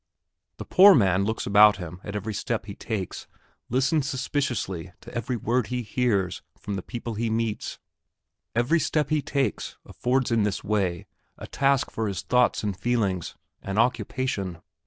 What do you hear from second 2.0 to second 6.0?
at every step he takes, listens suspiciously to every word he